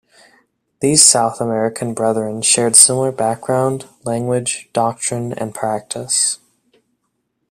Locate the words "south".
1.05-1.39